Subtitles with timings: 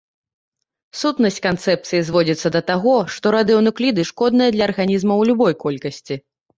[1.01, 6.25] Сутнасць канцэпцыі зводзіцца да таго, што радыенукліды шкодныя для арганізма ў любой колькасці.